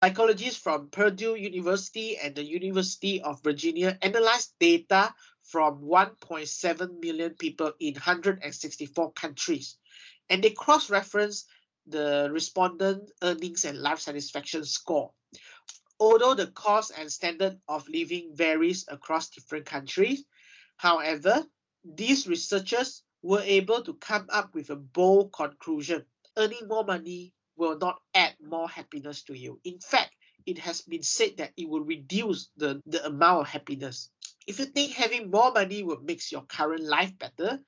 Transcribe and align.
Psychologists 0.00 0.60
from 0.60 0.90
Purdue 0.90 1.34
University 1.34 2.16
and 2.18 2.32
the 2.32 2.44
University 2.44 3.20
of 3.20 3.42
Virginia 3.42 3.98
analyzed 4.00 4.52
data 4.60 5.12
from 5.42 5.82
1.7 5.82 7.00
million 7.00 7.34
people 7.34 7.72
in 7.80 7.94
164 7.94 9.12
countries. 9.12 9.76
And 10.30 10.44
they 10.44 10.50
cross 10.50 10.88
referenced 10.88 11.48
the 11.88 12.28
respondent 12.30 13.10
earnings 13.22 13.64
and 13.64 13.78
life 13.78 13.98
satisfaction 13.98 14.64
score. 14.64 15.10
Although 15.98 16.34
the 16.34 16.46
cost 16.46 16.92
and 16.96 17.10
standard 17.10 17.58
of 17.66 17.88
living 17.88 18.30
varies 18.34 18.84
across 18.86 19.30
different 19.30 19.66
countries, 19.66 20.22
however, 20.76 21.44
these 21.84 22.28
researchers 22.28 23.02
were 23.22 23.42
able 23.42 23.82
to 23.82 23.94
come 23.94 24.28
up 24.30 24.54
with 24.54 24.70
a 24.70 24.76
bold 24.76 25.32
conclusion. 25.32 26.04
Earning 26.36 26.68
more 26.68 26.84
money 26.84 27.32
will 27.58 27.76
not 27.76 28.00
add 28.14 28.34
more 28.40 28.68
happiness 28.68 29.24
to 29.24 29.36
you. 29.36 29.60
In 29.64 29.80
fact, 29.80 30.14
it 30.46 30.58
has 30.60 30.80
been 30.82 31.02
said 31.02 31.38
that 31.38 31.52
it 31.56 31.68
will 31.68 31.82
reduce 31.82 32.48
the, 32.56 32.80
the 32.86 33.04
amount 33.04 33.40
of 33.40 33.48
happiness. 33.48 34.10
If 34.46 34.60
you 34.60 34.64
think 34.64 34.92
having 34.92 35.30
more 35.30 35.52
money 35.52 35.82
will 35.82 36.00
make 36.00 36.22
your 36.30 36.42
current 36.42 36.84
life 36.84 37.12
better, 37.18 37.58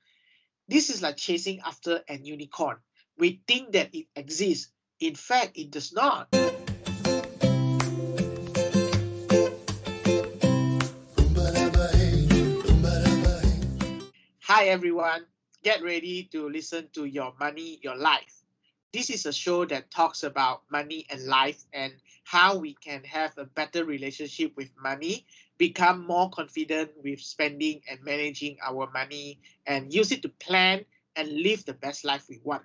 this 0.67 0.89
is 0.89 1.01
like 1.01 1.17
chasing 1.17 1.59
after 1.65 2.01
an 2.07 2.23
unicorn. 2.23 2.77
We 3.17 3.41
think 3.45 3.73
that 3.73 3.93
it 3.93 4.07
exists. 4.15 4.71
In 4.99 5.15
fact, 5.15 5.57
it 5.57 5.69
does 5.69 5.91
not. 5.93 6.29
Hi 14.41 14.67
everyone, 14.67 15.25
get 15.63 15.83
ready 15.83 16.29
to 16.31 16.49
listen 16.49 16.87
to 16.93 17.05
Your 17.05 17.33
Money, 17.39 17.79
Your 17.83 17.95
Life. 17.95 18.40
This 18.93 19.09
is 19.09 19.25
a 19.25 19.31
show 19.31 19.63
that 19.65 19.89
talks 19.89 20.23
about 20.23 20.63
money 20.69 21.05
and 21.09 21.25
life 21.25 21.63
and 21.71 21.93
how 22.25 22.57
we 22.57 22.73
can 22.73 23.03
have 23.05 23.37
a 23.37 23.45
better 23.45 23.85
relationship 23.85 24.51
with 24.57 24.69
money, 24.81 25.25
become 25.57 26.05
more 26.05 26.29
confident 26.29 26.91
with 27.01 27.21
spending 27.21 27.81
and 27.89 28.03
managing 28.03 28.57
our 28.61 28.91
money, 28.91 29.39
and 29.65 29.93
use 29.93 30.11
it 30.11 30.21
to 30.23 30.29
plan 30.29 30.83
and 31.15 31.31
live 31.31 31.63
the 31.63 31.73
best 31.73 32.03
life 32.03 32.25
we 32.29 32.41
want. 32.43 32.63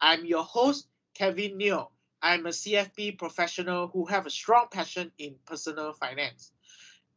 I'm 0.00 0.24
your 0.24 0.44
host, 0.44 0.88
Kevin 1.14 1.58
Neo. 1.58 1.90
I'm 2.22 2.46
a 2.46 2.50
CFP 2.50 3.18
professional 3.18 3.88
who 3.88 4.06
have 4.06 4.24
a 4.24 4.30
strong 4.30 4.68
passion 4.70 5.12
in 5.18 5.34
personal 5.44 5.92
finance. 5.92 6.52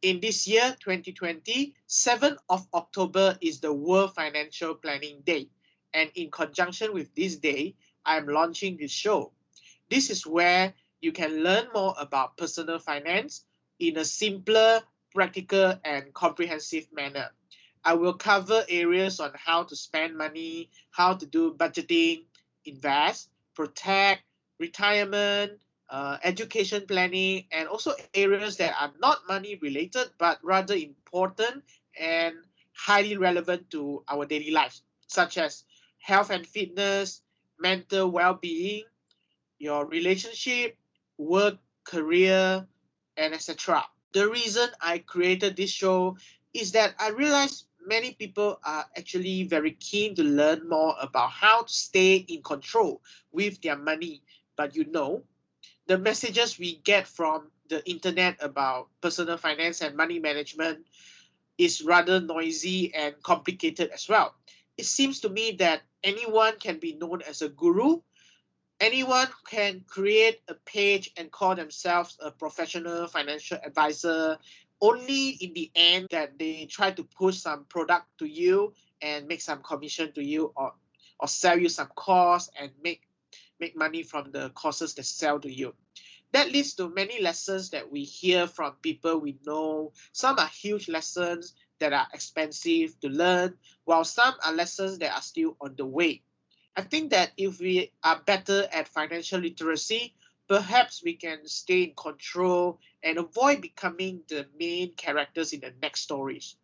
In 0.02 0.20
this 0.20 0.46
year, 0.46 0.76
2020, 0.80 1.74
7th 1.88 2.36
of 2.50 2.66
October 2.74 3.38
is 3.40 3.60
the 3.60 3.72
World 3.72 4.14
Financial 4.14 4.74
Planning 4.74 5.22
Day. 5.24 5.48
And 5.94 6.10
in 6.14 6.30
conjunction 6.30 6.92
with 6.92 7.14
this 7.14 7.36
day, 7.36 7.74
I'm 8.08 8.26
launching 8.26 8.78
this 8.78 8.90
show. 8.90 9.32
This 9.90 10.08
is 10.08 10.26
where 10.26 10.72
you 11.02 11.12
can 11.12 11.44
learn 11.44 11.68
more 11.74 11.94
about 11.98 12.38
personal 12.38 12.78
finance 12.78 13.44
in 13.78 13.98
a 13.98 14.04
simpler, 14.04 14.80
practical, 15.14 15.74
and 15.84 16.12
comprehensive 16.14 16.88
manner. 16.90 17.28
I 17.84 17.94
will 17.94 18.14
cover 18.14 18.64
areas 18.68 19.20
on 19.20 19.32
how 19.34 19.64
to 19.64 19.76
spend 19.76 20.16
money, 20.16 20.70
how 20.90 21.14
to 21.14 21.26
do 21.26 21.54
budgeting, 21.54 22.24
invest, 22.64 23.28
protect, 23.54 24.22
retirement, 24.58 25.60
uh, 25.90 26.16
education 26.24 26.84
planning, 26.88 27.44
and 27.52 27.68
also 27.68 27.92
areas 28.14 28.56
that 28.56 28.74
are 28.80 28.92
not 28.98 29.18
money 29.28 29.58
related 29.62 30.08
but 30.18 30.38
rather 30.42 30.74
important 30.74 31.62
and 31.98 32.34
highly 32.74 33.16
relevant 33.18 33.70
to 33.70 34.02
our 34.08 34.24
daily 34.24 34.50
lives, 34.50 34.82
such 35.06 35.36
as 35.38 35.64
health 35.98 36.30
and 36.30 36.46
fitness, 36.46 37.20
mental 37.58 38.10
well-being, 38.10 38.84
your 39.58 39.86
relationship, 39.86 40.76
work, 41.16 41.58
career, 41.84 42.66
and 43.16 43.34
etc. 43.34 43.84
The 44.12 44.28
reason 44.28 44.68
I 44.80 44.98
created 44.98 45.56
this 45.56 45.70
show 45.70 46.16
is 46.54 46.72
that 46.72 46.94
I 46.98 47.10
realized 47.10 47.66
many 47.86 48.12
people 48.12 48.60
are 48.64 48.86
actually 48.96 49.44
very 49.44 49.72
keen 49.72 50.14
to 50.16 50.22
learn 50.22 50.68
more 50.68 50.94
about 51.00 51.30
how 51.30 51.62
to 51.62 51.72
stay 51.72 52.16
in 52.16 52.42
control 52.42 53.02
with 53.32 53.60
their 53.62 53.76
money. 53.76 54.22
But 54.56 54.76
you 54.76 54.84
know, 54.90 55.22
the 55.86 55.98
messages 55.98 56.58
we 56.58 56.76
get 56.76 57.06
from 57.06 57.50
the 57.68 57.86
internet 57.88 58.36
about 58.40 58.88
personal 59.00 59.36
finance 59.36 59.80
and 59.80 59.96
money 59.96 60.18
management 60.18 60.86
is 61.56 61.82
rather 61.82 62.20
noisy 62.20 62.94
and 62.94 63.20
complicated 63.22 63.90
as 63.90 64.08
well. 64.08 64.34
It 64.78 64.86
seems 64.86 65.20
to 65.20 65.28
me 65.28 65.52
that 65.58 65.82
anyone 66.04 66.54
can 66.60 66.78
be 66.78 66.94
known 66.94 67.20
as 67.22 67.42
a 67.42 67.48
guru. 67.48 68.00
Anyone 68.78 69.26
can 69.50 69.84
create 69.88 70.40
a 70.46 70.54
page 70.54 71.10
and 71.16 71.32
call 71.32 71.56
themselves 71.56 72.16
a 72.20 72.30
professional 72.30 73.08
financial 73.08 73.58
advisor. 73.64 74.38
Only 74.80 75.30
in 75.30 75.52
the 75.52 75.72
end 75.74 76.06
that 76.12 76.38
they 76.38 76.66
try 76.66 76.92
to 76.92 77.02
push 77.02 77.38
some 77.38 77.64
product 77.64 78.06
to 78.18 78.26
you 78.26 78.72
and 79.02 79.26
make 79.26 79.40
some 79.40 79.62
commission 79.62 80.12
to 80.12 80.24
you 80.24 80.52
or 80.56 80.72
or 81.18 81.26
sell 81.26 81.58
you 81.58 81.68
some 81.68 81.88
course 81.88 82.48
and 82.56 82.70
make 82.84 83.02
make 83.58 83.76
money 83.76 84.04
from 84.04 84.30
the 84.30 84.50
courses 84.50 84.94
they 84.94 85.02
sell 85.02 85.40
to 85.40 85.52
you. 85.52 85.74
That 86.30 86.52
leads 86.52 86.74
to 86.74 86.88
many 86.88 87.20
lessons 87.20 87.70
that 87.70 87.90
we 87.90 88.04
hear 88.04 88.46
from 88.46 88.74
people 88.82 89.18
we 89.18 89.38
know. 89.44 89.92
Some 90.12 90.38
are 90.38 90.46
huge 90.46 90.88
lessons 90.88 91.54
that 91.80 91.92
are 91.92 92.06
expensive 92.12 92.98
to 93.00 93.08
learn, 93.08 93.54
while 93.84 94.04
some 94.04 94.34
are 94.44 94.52
lessons 94.52 94.98
that 94.98 95.14
are 95.14 95.22
still 95.22 95.56
on 95.60 95.74
the 95.76 95.86
way. 95.86 96.22
I 96.76 96.82
think 96.82 97.10
that 97.10 97.32
if 97.36 97.58
we 97.58 97.90
are 98.04 98.20
better 98.24 98.68
at 98.72 98.88
financial 98.88 99.40
literacy, 99.40 100.14
perhaps 100.48 101.02
we 101.02 101.14
can 101.14 101.46
stay 101.46 101.82
in 101.84 101.92
control 101.96 102.78
and 103.02 103.18
avoid 103.18 103.60
becoming 103.60 104.22
the 104.28 104.46
main 104.58 104.92
characters 104.94 105.52
in 105.52 105.60
the 105.60 105.72
next 105.82 106.02
stories. 106.02 106.56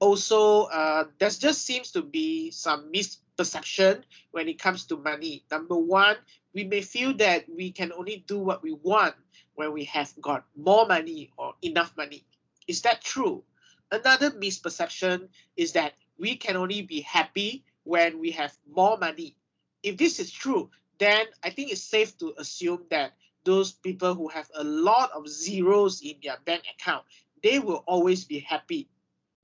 Also, 0.00 0.64
uh, 0.64 1.04
there 1.18 1.30
just 1.30 1.64
seems 1.66 1.90
to 1.92 2.02
be 2.02 2.50
some 2.50 2.92
misperception 2.92 4.02
when 4.30 4.48
it 4.48 4.58
comes 4.58 4.86
to 4.86 4.96
money. 4.96 5.44
Number 5.50 5.76
one, 5.76 6.16
we 6.54 6.64
may 6.64 6.82
feel 6.82 7.14
that 7.14 7.44
we 7.48 7.72
can 7.72 7.92
only 7.92 8.24
do 8.26 8.38
what 8.38 8.62
we 8.62 8.72
want 8.72 9.14
when 9.54 9.72
we 9.72 9.84
have 9.84 10.12
got 10.20 10.44
more 10.56 10.86
money 10.86 11.30
or 11.36 11.54
enough 11.62 11.96
money. 11.96 12.24
Is 12.68 12.82
that 12.82 13.02
true? 13.02 13.42
Another 13.90 14.30
misperception 14.30 15.28
is 15.56 15.72
that 15.72 15.94
we 16.18 16.36
can 16.36 16.56
only 16.56 16.82
be 16.82 17.00
happy 17.00 17.64
when 17.84 18.18
we 18.18 18.30
have 18.32 18.56
more 18.68 18.98
money. 18.98 19.36
If 19.82 19.96
this 19.96 20.20
is 20.20 20.30
true, 20.30 20.70
then 20.98 21.26
I 21.42 21.50
think 21.50 21.72
it's 21.72 21.82
safe 21.82 22.18
to 22.18 22.34
assume 22.38 22.84
that 22.90 23.12
those 23.44 23.72
people 23.72 24.14
who 24.14 24.28
have 24.28 24.50
a 24.54 24.64
lot 24.64 25.10
of 25.12 25.28
zeros 25.28 26.02
in 26.02 26.16
their 26.22 26.36
bank 26.44 26.64
account, 26.74 27.04
they 27.42 27.58
will 27.58 27.82
always 27.86 28.24
be 28.24 28.40
happy. 28.40 28.88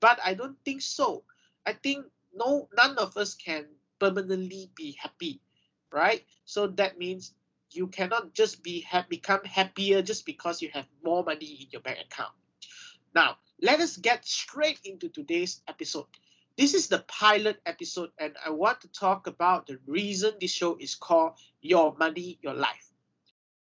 But 0.01 0.19
I 0.23 0.35
don't 0.35 0.59
think 0.65 0.83
so. 0.83 1.25
I 1.65 1.73
think 1.73 2.05
no 2.35 2.69
none 2.77 2.99
of 2.99 3.17
us 3.17 3.35
can 3.35 3.67
permanently 3.99 4.71
be 4.75 4.99
happy, 5.01 5.41
right? 5.91 6.23
So 6.45 6.67
that 6.67 6.99
means 6.99 7.33
you 7.71 7.87
cannot 7.87 8.35
just 8.35 8.63
be 8.63 8.83
ha- 8.83 9.07
become 9.09 9.45
happier 9.45 10.03
just 10.03 10.27
because 10.27 10.61
you 10.61 10.69
have 10.75 10.87
more 11.03 11.25
money 11.25 11.65
in 11.65 11.69
your 11.71 11.81
bank 11.81 11.99
account. 12.05 12.35
Now, 13.15 13.39
let 13.61 13.81
us 13.81 13.97
get 13.97 14.27
straight 14.27 14.81
into 14.85 15.09
today's 15.09 15.63
episode. 15.69 16.07
This 16.57 16.75
is 16.75 16.89
the 16.89 17.05
pilot 17.09 17.61
episode, 17.67 18.11
and 18.19 18.35
I 18.45 18.51
want 18.51 18.81
to 18.83 18.89
talk 18.89 19.27
about 19.27 19.67
the 19.67 19.79
reason 19.87 20.35
this 20.41 20.53
show 20.53 20.77
is 20.79 20.95
called 20.95 21.33
Your 21.61 21.97
Money, 21.99 22.39
Your 22.43 22.55
Life. 22.55 22.91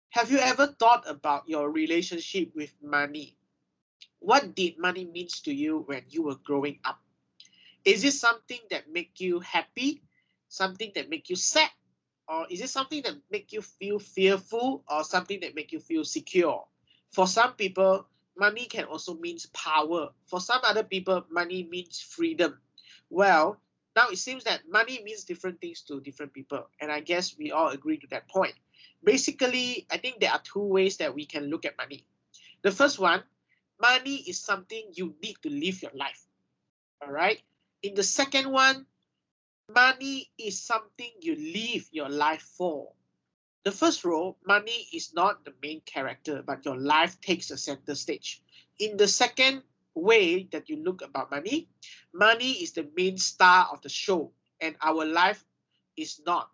Have 0.09 0.31
you 0.31 0.39
ever 0.39 0.67
thought 0.67 1.03
about 1.07 1.47
your 1.47 1.69
relationship 1.69 2.51
with 2.53 2.73
money? 2.81 3.37
What 4.19 4.55
did 4.55 4.77
money 4.77 5.05
means 5.05 5.39
to 5.41 5.53
you 5.53 5.79
when 5.87 6.03
you 6.09 6.23
were 6.23 6.35
growing 6.35 6.79
up? 6.83 6.99
Is 7.85 8.03
it 8.03 8.13
something 8.13 8.59
that 8.69 8.91
make 8.91 9.19
you 9.19 9.39
happy? 9.39 10.03
Something 10.49 10.91
that 10.95 11.09
make 11.09 11.29
you 11.29 11.35
sad? 11.35 11.71
Or 12.27 12.45
is 12.49 12.61
it 12.61 12.69
something 12.69 13.01
that 13.03 13.15
make 13.31 13.51
you 13.53 13.61
feel 13.61 13.99
fearful 13.99 14.83
or 14.89 15.03
something 15.03 15.39
that 15.41 15.55
make 15.55 15.71
you 15.71 15.79
feel 15.79 16.03
secure? 16.03 16.65
For 17.11 17.25
some 17.25 17.53
people, 17.53 18.05
money 18.37 18.65
can 18.65 18.85
also 18.85 19.15
means 19.15 19.45
power. 19.47 20.09
For 20.27 20.39
some 20.39 20.61
other 20.63 20.83
people, 20.83 21.25
money 21.29 21.67
means 21.69 21.99
freedom. 21.99 22.59
Well, 23.09 23.59
now 23.95 24.09
it 24.09 24.17
seems 24.17 24.45
that 24.45 24.61
money 24.69 25.01
means 25.03 25.25
different 25.25 25.59
things 25.59 25.81
to 25.83 25.99
different 25.99 26.33
people. 26.33 26.67
And 26.79 26.91
I 26.91 27.01
guess 27.01 27.37
we 27.37 27.51
all 27.51 27.69
agree 27.69 27.97
to 27.97 28.07
that 28.07 28.27
point. 28.27 28.53
Basically, 29.03 29.85
I 29.91 29.97
think 29.97 30.19
there 30.19 30.31
are 30.31 30.41
two 30.43 30.63
ways 30.63 30.97
that 30.97 31.13
we 31.13 31.25
can 31.25 31.49
look 31.49 31.65
at 31.65 31.77
money. 31.77 32.05
The 32.61 32.71
first 32.71 32.99
one, 32.99 33.23
money 33.81 34.15
is 34.27 34.39
something 34.39 34.83
you 34.93 35.15
need 35.21 35.37
to 35.43 35.49
live 35.49 35.81
your 35.81 35.91
life. 35.93 36.23
All 37.01 37.11
right. 37.11 37.41
In 37.83 37.95
the 37.95 38.03
second 38.03 38.51
one, 38.51 38.85
money 39.73 40.29
is 40.37 40.61
something 40.61 41.09
you 41.19 41.35
live 41.35 41.87
your 41.91 42.09
life 42.09 42.47
for. 42.57 42.93
The 43.63 43.71
first 43.71 44.03
role, 44.03 44.37
money 44.45 44.87
is 44.93 45.13
not 45.13 45.45
the 45.45 45.53
main 45.61 45.81
character, 45.81 46.43
but 46.45 46.65
your 46.65 46.77
life 46.77 47.19
takes 47.21 47.51
a 47.51 47.57
center 47.57 47.95
stage. 47.95 48.41
In 48.79 48.97
the 48.97 49.07
second 49.07 49.63
way 49.93 50.43
that 50.51 50.69
you 50.69 50.77
look 50.77 51.01
about 51.01 51.31
money, 51.31 51.69
money 52.13 52.51
is 52.53 52.71
the 52.71 52.89
main 52.95 53.17
star 53.17 53.67
of 53.71 53.81
the 53.81 53.89
show, 53.89 54.31
and 54.59 54.75
our 54.81 55.05
life 55.05 55.45
is 55.95 56.21
not. 56.25 56.49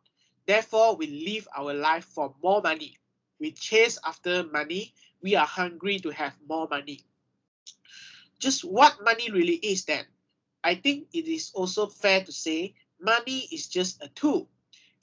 Therefore, 0.46 0.96
we 0.96 1.08
live 1.26 1.48
our 1.56 1.74
life 1.74 2.06
for 2.06 2.34
more 2.44 2.62
money. 2.62 2.98
we 3.40 3.52
chase 3.52 4.00
after 4.04 4.44
money, 4.46 4.94
we 5.22 5.36
are 5.36 5.46
hungry 5.46 6.00
to 6.00 6.10
have 6.10 6.34
more 6.48 6.68
money. 6.70 7.06
Just 8.40 8.64
what 8.66 9.04
money 9.04 9.32
really 9.32 9.56
is 9.56 9.86
then? 9.86 10.06
I 10.64 10.76
think 10.76 11.08
it 11.14 11.28
is 11.28 11.52
also 11.54 11.88
fair 11.88 12.24
to 12.24 12.32
say 12.32 12.76
money 13.00 13.48
is 13.52 13.68
just 13.68 14.02
a 14.04 14.10
tool. 14.10 14.50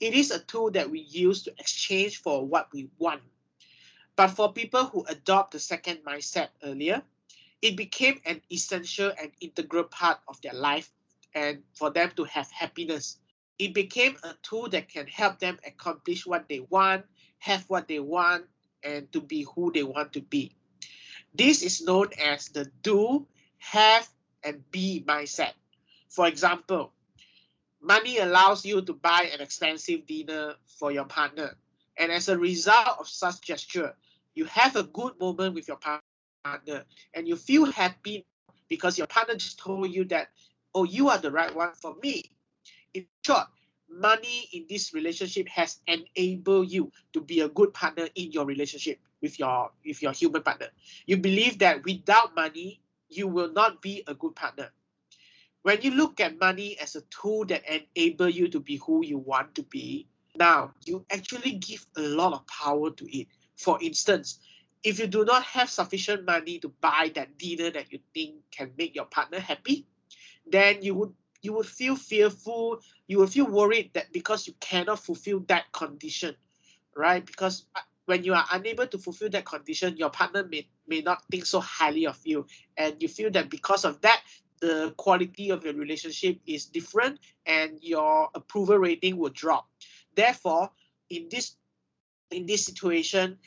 It 0.05 0.13
is 0.13 0.29
a 0.29 0.37
tool 0.37 0.69
that 0.77 0.91
we 0.91 0.99
use 0.99 1.41
to 1.43 1.51
exchange 1.57 2.21
for 2.21 2.45
what 2.45 2.71
we 2.71 2.89
want. 2.99 3.23
But 4.15 4.27
for 4.27 4.53
people 4.53 4.85
who 4.85 5.03
adopt 5.05 5.53
the 5.53 5.59
second 5.59 6.05
mindset 6.05 6.49
earlier, 6.61 7.01
it 7.59 7.75
became 7.75 8.21
an 8.23 8.41
essential 8.51 9.11
and 9.19 9.31
integral 9.41 9.85
part 9.85 10.19
of 10.27 10.39
their 10.41 10.53
life 10.53 10.91
and 11.33 11.63
for 11.73 11.89
them 11.89 12.11
to 12.17 12.23
have 12.25 12.51
happiness. 12.51 13.17
It 13.57 13.73
became 13.73 14.15
a 14.23 14.35
tool 14.43 14.69
that 14.69 14.89
can 14.89 15.07
help 15.07 15.39
them 15.39 15.57
accomplish 15.65 16.23
what 16.27 16.47
they 16.47 16.59
want, 16.59 17.05
have 17.39 17.63
what 17.67 17.87
they 17.87 17.99
want, 17.99 18.45
and 18.83 19.11
to 19.11 19.19
be 19.19 19.47
who 19.55 19.71
they 19.71 19.81
want 19.81 20.13
to 20.13 20.21
be. 20.21 20.55
This 21.33 21.63
is 21.63 21.81
known 21.81 22.09
as 22.23 22.49
the 22.49 22.69
do, 22.83 23.25
have, 23.57 24.07
and 24.43 24.69
be 24.69 25.03
mindset. 25.07 25.53
For 26.09 26.27
example, 26.27 26.93
money 27.85 28.17
allows 28.17 28.65
you 28.65 28.81
to 28.81 28.93
buy 28.93 29.29
an 29.33 29.41
expensive 29.41 30.05
dinner 30.07 30.55
for 30.65 30.91
your 30.91 31.05
partner. 31.05 31.55
And 31.97 32.11
as 32.11 32.27
a 32.29 32.37
result 32.37 32.97
of 32.99 33.07
such 33.07 33.41
gesture, 33.41 33.93
you 34.33 34.45
have 34.45 34.75
a 34.75 34.83
good 34.83 35.19
moment 35.19 35.53
with 35.55 35.67
your 35.67 35.77
partner 35.77 36.83
and 37.13 37.27
you 37.27 37.35
feel 37.35 37.65
happy 37.65 38.25
because 38.67 38.97
your 38.97 39.07
partner 39.07 39.35
just 39.35 39.59
told 39.59 39.89
you 39.91 40.03
that, 40.05 40.29
oh, 40.73 40.83
you 40.83 41.09
are 41.09 41.17
the 41.17 41.31
right 41.31 41.55
one 41.55 41.73
for 41.73 41.95
me. 42.01 42.23
In 42.93 43.05
short, 43.25 43.47
money 43.89 44.49
in 44.51 44.65
this 44.67 44.93
relationship 44.93 45.47
has 45.49 45.79
enabled 45.87 46.71
you 46.71 46.91
to 47.13 47.21
be 47.21 47.41
a 47.41 47.49
good 47.49 47.73
partner 47.73 48.07
in 48.15 48.31
your 48.31 48.45
relationship 48.45 48.99
with 49.21 49.39
your 49.39 49.71
with 49.85 50.01
your 50.01 50.11
human 50.11 50.41
partner. 50.41 50.67
You 51.05 51.17
believe 51.17 51.59
that 51.59 51.83
without 51.85 52.35
money, 52.35 52.81
you 53.09 53.27
will 53.27 53.51
not 53.51 53.81
be 53.81 54.03
a 54.07 54.13
good 54.13 54.35
partner. 54.35 54.71
When 55.65 55.81
you 55.81 55.89
look 55.89 56.19
at 56.19 56.39
money 56.39 56.77
as 56.79 56.95
a 56.95 57.01
tool 57.09 57.43
that 57.45 57.63
enable 57.65 58.29
you 58.29 58.47
to 58.49 58.59
be 58.59 58.75
who 58.75 59.03
you 59.03 59.17
want 59.17 59.55
to 59.55 59.63
be, 59.63 60.05
now 60.35 60.75
you 60.85 61.03
actually 61.09 61.53
give 61.53 61.83
a 61.97 62.01
lot 62.01 62.33
of 62.33 62.45
power 62.45 62.91
to 62.91 63.17
it. 63.17 63.25
For 63.57 63.81
instance, 63.81 64.37
if 64.83 64.99
you 64.99 65.07
do 65.07 65.25
not 65.25 65.41
have 65.41 65.71
sufficient 65.71 66.23
money 66.23 66.59
to 66.59 66.69
buy 66.69 67.11
that 67.15 67.39
dinner 67.39 67.71
that 67.71 67.91
you 67.91 67.97
think 68.13 68.35
can 68.51 68.73
make 68.77 68.93
your 68.93 69.05
partner 69.05 69.39
happy, 69.39 69.87
then 70.45 70.83
you 70.83 70.93
would 70.93 71.13
you 71.41 71.53
would 71.53 71.65
feel 71.65 71.95
fearful, 71.95 72.81
you 73.07 73.17
will 73.17 73.25
feel 73.25 73.47
worried 73.47 73.89
that 73.93 74.13
because 74.13 74.45
you 74.45 74.53
cannot 74.59 74.99
fulfill 74.99 75.39
that 75.47 75.71
condition, 75.71 76.35
right? 76.95 77.25
Because 77.25 77.65
uh, 77.75 77.79
when 78.05 78.23
you 78.23 78.35
are 78.35 78.45
unable 78.51 78.85
to 78.85 78.99
fulfill 78.99 79.29
that 79.29 79.45
condition, 79.45 79.97
your 79.97 80.11
partner 80.11 80.43
may, 80.43 80.67
may 80.87 81.01
not 81.01 81.23
think 81.31 81.47
so 81.47 81.59
highly 81.59 82.05
of 82.05 82.19
you. 82.23 82.45
And 82.77 83.01
you 83.01 83.07
feel 83.07 83.31
that 83.31 83.49
because 83.49 83.83
of 83.83 84.01
that, 84.01 84.21
the 84.65 84.93
quality 84.97 85.51
of 85.51 85.63
your 85.63 85.75
relationship 85.75 86.39
is 86.47 86.65
different 86.65 87.19
and 87.45 87.77
your 87.81 88.29
approval 88.33 88.77
rating 88.77 89.17
will 89.17 89.29
drop. 89.29 89.69
Therefore, 90.15 90.71
in 91.09 91.27
this 91.29 91.55
in 92.31 92.47
this 92.47 92.65
situation, 92.65 93.37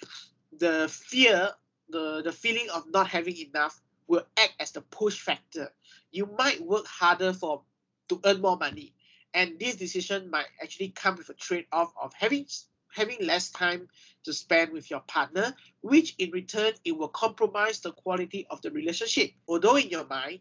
the 0.57 0.89
fear, 0.89 1.51
the, 1.89 2.23
the 2.23 2.31
feeling 2.31 2.69
of 2.73 2.85
not 2.93 3.09
having 3.09 3.37
enough 3.37 3.81
will 4.07 4.23
act 4.39 4.55
as 4.61 4.71
the 4.71 4.81
push 4.81 5.19
factor. 5.19 5.69
You 6.13 6.31
might 6.39 6.61
work 6.61 6.87
harder 6.87 7.33
for 7.33 7.63
to 8.09 8.21
earn 8.25 8.41
more 8.41 8.57
money. 8.57 8.95
And 9.35 9.59
this 9.59 9.75
decision 9.75 10.31
might 10.31 10.47
actually 10.63 10.91
come 10.91 11.17
with 11.17 11.29
a 11.29 11.35
trade-off 11.35 11.93
of 12.01 12.15
having 12.15 12.47
having 12.95 13.19
less 13.21 13.51
time 13.51 13.89
to 14.25 14.33
spend 14.33 14.73
with 14.73 14.89
your 14.89 15.01
partner, 15.01 15.55
which 15.83 16.15
in 16.19 16.31
return 16.31 16.73
it 16.85 16.97
will 16.97 17.09
compromise 17.09 17.81
the 17.81 17.93
quality 17.93 18.47
of 18.51 18.63
the 18.63 18.71
relationship. 18.71 19.33
Although 19.49 19.77
in 19.77 19.89
your 19.91 20.07
mind, 20.07 20.39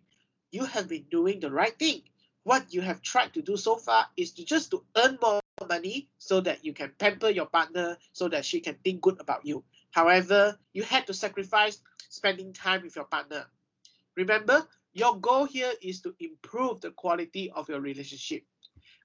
you 0.51 0.65
have 0.65 0.87
been 0.87 1.05
doing 1.09 1.39
the 1.39 1.51
right 1.51 1.77
thing. 1.77 2.01
What 2.43 2.73
you 2.73 2.81
have 2.81 3.01
tried 3.01 3.33
to 3.33 3.41
do 3.41 3.57
so 3.57 3.75
far 3.75 4.07
is 4.15 4.31
to 4.33 4.45
just 4.45 4.71
to 4.71 4.83
earn 4.95 5.17
more 5.21 5.41
money 5.67 6.07
so 6.17 6.39
that 6.41 6.63
you 6.63 6.73
can 6.73 6.93
pamper 6.97 7.29
your 7.29 7.47
partner 7.47 7.97
so 8.13 8.29
that 8.29 8.45
she 8.45 8.61
can 8.61 8.75
think 8.83 9.01
good 9.01 9.19
about 9.19 9.45
you. 9.45 9.63
However, 9.91 10.57
you 10.73 10.83
had 10.83 11.07
to 11.07 11.13
sacrifice 11.13 11.81
spending 12.09 12.53
time 12.53 12.83
with 12.83 12.95
your 12.95 13.05
partner. 13.05 13.45
Remember, 14.15 14.65
your 14.93 15.19
goal 15.19 15.45
here 15.45 15.73
is 15.81 16.01
to 16.01 16.15
improve 16.19 16.81
the 16.81 16.91
quality 16.91 17.51
of 17.51 17.67
your 17.69 17.81
relationship. 17.81 18.43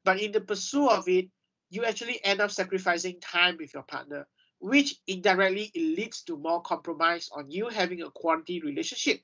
But 0.04 0.20
in 0.20 0.32
the 0.32 0.40
pursuit 0.40 0.88
of 0.88 1.08
it, 1.08 1.28
you 1.70 1.84
actually 1.84 2.24
end 2.24 2.40
up 2.40 2.50
sacrificing 2.50 3.20
time 3.20 3.56
with 3.58 3.74
your 3.74 3.82
partner, 3.82 4.26
which 4.58 4.96
indirectly 5.06 5.72
leads 5.74 6.22
to 6.24 6.36
more 6.36 6.62
compromise 6.62 7.28
on 7.34 7.50
you 7.50 7.68
having 7.68 8.02
a 8.02 8.10
quality 8.10 8.60
relationship. 8.60 9.20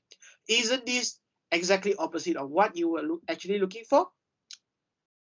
Isn't 0.49 0.87
this 0.87 1.19
exactly 1.53 1.95
opposite 1.97 2.37
of 2.37 2.51
what 2.51 2.77
you 2.77 2.89
were 2.91 3.03
look, 3.03 3.23
actually 3.29 3.59
looking 3.59 3.85
for? 3.89 4.09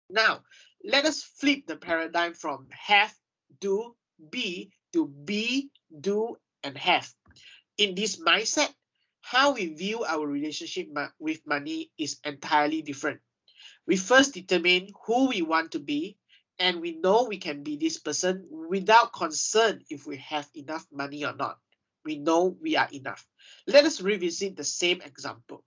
Now, 0.09 0.41
let 0.83 1.05
us 1.05 1.21
flip 1.23 1.67
the 1.67 1.75
paradigm 1.75 2.33
from 2.33 2.67
have, 2.71 3.13
do, 3.59 3.95
be 4.29 4.71
to 4.93 5.07
be, 5.07 5.69
do, 5.99 6.37
and 6.63 6.77
have. 6.77 7.11
In 7.77 7.95
this 7.95 8.17
mindset, 8.19 8.69
how 9.21 9.53
we 9.53 9.73
view 9.73 10.03
our 10.03 10.25
relationship 10.25 10.87
with 11.19 11.45
money 11.45 11.91
is 11.97 12.19
entirely 12.23 12.81
different. 12.81 13.19
We 13.85 13.97
first 13.97 14.33
determine 14.33 14.89
who 15.05 15.29
we 15.29 15.41
want 15.41 15.71
to 15.71 15.79
be, 15.79 16.17
and 16.57 16.81
we 16.81 16.97
know 16.97 17.23
we 17.23 17.37
can 17.37 17.63
be 17.63 17.77
this 17.77 17.99
person 17.99 18.45
without 18.49 19.13
concern 19.13 19.81
if 19.89 20.05
we 20.05 20.17
have 20.17 20.47
enough 20.55 20.85
money 20.91 21.23
or 21.25 21.35
not. 21.35 21.57
We 22.03 22.17
know 22.17 22.57
we 22.61 22.75
are 22.75 22.89
enough. 22.91 23.25
Let 23.67 23.85
us 23.85 24.01
revisit 24.01 24.55
the 24.55 24.63
same 24.63 25.01
example. 25.01 25.63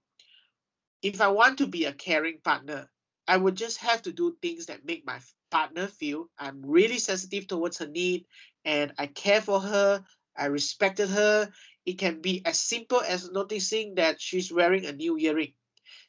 If 1.03 1.21
I 1.21 1.29
want 1.29 1.59
to 1.59 1.67
be 1.67 1.85
a 1.85 1.93
caring 1.93 2.39
partner, 2.39 2.89
I 3.27 3.37
would 3.37 3.57
just 3.57 3.79
have 3.79 4.03
to 4.03 4.13
do 4.13 4.37
things 4.41 4.67
that 4.67 4.85
make 4.85 5.05
my 5.05 5.19
partner 5.51 5.89
feel 5.89 6.31
I'm 6.39 6.63
really 6.65 6.99
sensitive 6.99 7.47
towards 7.47 7.79
her 7.79 7.89
need 7.89 8.25
and 8.65 8.93
I 8.99 9.09
care 9.09 9.41
for 9.41 9.61
her, 9.61 10.05
I 10.37 10.47
respected 10.47 11.09
her, 11.09 11.53
it 11.85 11.99
can 11.99 12.21
be 12.21 12.43
as 12.45 12.61
simple 12.61 13.01
as 13.01 13.31
noticing 13.31 13.97
that 13.97 14.21
she's 14.21 14.53
wearing 14.53 14.87
a 14.87 14.93
new 14.93 15.19
earring. 15.19 15.55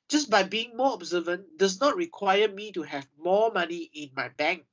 Just 0.10 0.30
by 0.30 0.44
being 0.44 0.78
more 0.78 0.94
observant 0.94 1.58
does 1.58 1.80
not 1.80 1.96
require 1.96 2.48
me 2.48 2.72
to 2.74 2.84
have 2.84 3.08
more 3.18 3.52
money 3.52 3.90
in 3.94 4.12
my 4.16 4.30
bank, 4.30 4.66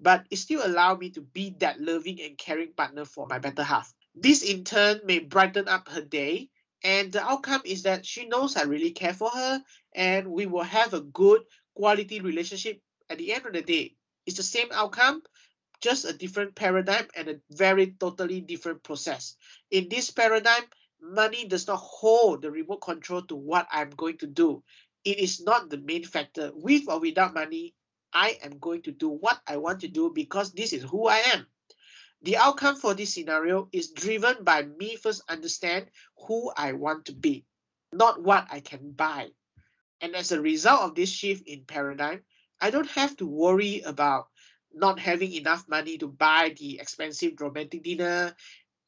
but 0.00 0.24
it 0.30 0.36
still 0.36 0.64
allows 0.64 0.98
me 0.98 1.10
to 1.10 1.20
be 1.20 1.50
that 1.58 1.80
loving 1.80 2.20
and 2.22 2.38
caring 2.38 2.72
partner 2.72 3.04
for 3.04 3.26
my 3.26 3.38
better 3.38 3.62
half. 3.62 3.92
This 4.14 4.42
in 4.42 4.64
turn 4.64 5.00
may 5.04 5.18
brighten 5.18 5.68
up 5.68 5.88
her 5.88 6.00
day, 6.00 6.48
and 6.82 7.12
the 7.12 7.22
outcome 7.22 7.62
is 7.64 7.82
that 7.82 8.06
she 8.06 8.26
knows 8.26 8.56
I 8.56 8.62
really 8.62 8.90
care 8.90 9.14
for 9.14 9.30
her, 9.30 9.62
and 9.94 10.28
we 10.28 10.46
will 10.46 10.62
have 10.62 10.94
a 10.94 11.00
good 11.00 11.42
quality 11.74 12.20
relationship 12.20 12.80
at 13.08 13.18
the 13.18 13.32
end 13.32 13.46
of 13.46 13.52
the 13.52 13.62
day. 13.62 13.94
It's 14.26 14.36
the 14.36 14.42
same 14.42 14.68
outcome, 14.72 15.22
just 15.80 16.04
a 16.04 16.12
different 16.12 16.54
paradigm 16.54 17.06
and 17.16 17.28
a 17.28 17.40
very 17.50 17.92
totally 17.98 18.40
different 18.40 18.82
process. 18.82 19.36
In 19.70 19.88
this 19.88 20.10
paradigm, 20.10 20.62
money 21.02 21.46
does 21.46 21.66
not 21.66 21.76
hold 21.76 22.42
the 22.42 22.50
remote 22.50 22.82
control 22.82 23.22
to 23.22 23.36
what 23.36 23.66
I'm 23.70 23.90
going 23.90 24.18
to 24.18 24.26
do. 24.26 24.62
It 25.04 25.18
is 25.18 25.40
not 25.40 25.70
the 25.70 25.78
main 25.78 26.04
factor. 26.04 26.50
With 26.54 26.88
or 26.88 27.00
without 27.00 27.34
money, 27.34 27.74
I 28.12 28.38
am 28.42 28.58
going 28.58 28.82
to 28.82 28.92
do 28.92 29.08
what 29.08 29.40
I 29.46 29.56
want 29.56 29.80
to 29.80 29.88
do 29.88 30.10
because 30.14 30.52
this 30.52 30.72
is 30.72 30.82
who 30.82 31.08
I 31.08 31.18
am. 31.32 31.46
The 32.22 32.36
outcome 32.36 32.76
for 32.76 32.92
this 32.92 33.14
scenario 33.14 33.68
is 33.72 33.92
driven 33.92 34.44
by 34.44 34.62
me 34.62 34.96
first 34.96 35.22
understand 35.28 35.90
who 36.26 36.52
I 36.54 36.72
want 36.74 37.06
to 37.06 37.14
be, 37.14 37.46
not 37.92 38.22
what 38.22 38.46
I 38.50 38.60
can 38.60 38.92
buy. 38.92 39.30
And 40.02 40.14
as 40.14 40.30
a 40.30 40.40
result 40.40 40.82
of 40.82 40.94
this 40.94 41.08
shift 41.08 41.48
in 41.48 41.64
paradigm, 41.64 42.22
I 42.60 42.70
don't 42.70 42.90
have 42.90 43.16
to 43.18 43.26
worry 43.26 43.80
about 43.80 44.28
not 44.72 44.98
having 45.00 45.32
enough 45.32 45.66
money 45.66 45.96
to 45.98 46.08
buy 46.08 46.54
the 46.58 46.78
expensive 46.78 47.40
romantic 47.40 47.84
dinner. 47.84 48.36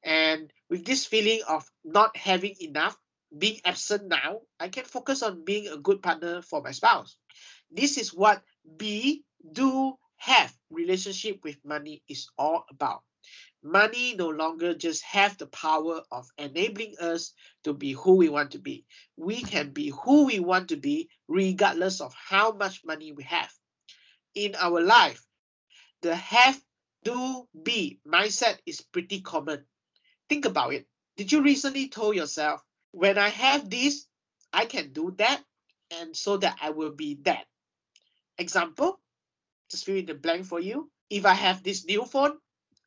And 0.04 0.52
with 0.68 0.84
this 0.84 1.06
feeling 1.06 1.40
of 1.48 1.64
not 1.84 2.14
having 2.16 2.54
enough 2.60 2.98
being 3.36 3.58
absent 3.64 4.08
now 4.08 4.40
i 4.60 4.68
can 4.68 4.84
focus 4.84 5.22
on 5.22 5.42
being 5.42 5.66
a 5.68 5.78
good 5.78 6.02
partner 6.02 6.42
for 6.42 6.60
my 6.60 6.72
spouse. 6.72 7.16
This 7.70 7.96
is 7.96 8.12
what 8.12 8.42
be 8.76 9.24
do 9.52 9.96
have 10.16 10.54
relationship 10.70 11.42
with 11.42 11.56
money 11.64 12.02
is 12.08 12.28
all 12.36 12.66
about 12.70 13.02
money 13.62 14.14
no 14.16 14.28
longer 14.28 14.74
just 14.74 15.02
have 15.04 15.36
the 15.38 15.46
power 15.46 16.02
of 16.10 16.28
enabling 16.38 16.94
us 17.00 17.32
to 17.64 17.72
be 17.72 17.92
who 17.92 18.16
we 18.16 18.28
want 18.28 18.50
to 18.50 18.58
be 18.58 18.84
we 19.16 19.42
can 19.42 19.70
be 19.70 19.92
who 20.04 20.26
we 20.26 20.40
want 20.40 20.68
to 20.68 20.76
be 20.76 21.08
regardless 21.28 22.00
of 22.00 22.12
how 22.14 22.52
much 22.52 22.84
money 22.84 23.12
we 23.12 23.22
have 23.22 23.52
in 24.34 24.54
our 24.56 24.80
life 24.80 25.24
the 26.02 26.16
have, 26.16 26.60
do, 27.04 27.48
be 27.62 28.00
mindset 28.06 28.58
is 28.66 28.80
pretty 28.80 29.20
common. 29.20 29.64
Think 30.28 30.44
about 30.44 30.74
it. 30.74 30.86
Did 31.16 31.32
you 31.32 31.42
recently 31.42 31.88
tell 31.88 32.12
yourself, 32.12 32.62
when 32.90 33.18
I 33.18 33.28
have 33.28 33.70
this, 33.70 34.06
I 34.52 34.66
can 34.66 34.92
do 34.92 35.14
that, 35.18 35.40
and 35.90 36.16
so 36.16 36.36
that 36.38 36.58
I 36.60 36.70
will 36.70 36.90
be 36.92 37.18
that? 37.22 37.46
Example, 38.38 38.98
just 39.70 39.84
fill 39.84 39.96
in 39.96 40.06
the 40.06 40.14
blank 40.14 40.46
for 40.46 40.60
you. 40.60 40.90
If 41.08 41.24
I 41.24 41.34
have 41.34 41.62
this 41.62 41.84
new 41.84 42.04
phone, 42.04 42.36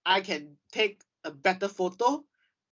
I 0.06 0.22
can 0.22 0.58
take 0.72 1.02
a 1.24 1.32
better 1.32 1.68
photo. 1.68 2.24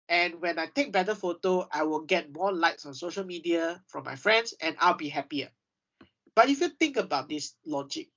And 0.09 0.41
when 0.41 0.59
I 0.59 0.67
take 0.67 0.93
better 0.93 1.15
photo, 1.15 1.67
I 1.73 1.85
will 1.85 2.03
get 2.03 2.33
more 2.35 2.53
likes 2.53 2.85
on 2.85 2.95
social 2.95 3.25
media 3.25 3.83
from 3.89 4.05
my 4.05 4.17
friends 4.17 4.55
and 4.61 4.77
I'll 4.79 4.95
be 4.95 5.09
happier. 5.09 5.49
But 6.35 6.51
if 6.51 6.61
you 6.61 6.69
think 6.69 6.97
about 6.97 7.29
this 7.29 7.55
logic, 7.65 8.09